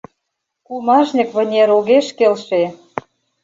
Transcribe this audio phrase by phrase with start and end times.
[0.65, 2.63] Кумажньык вынер огеш келше!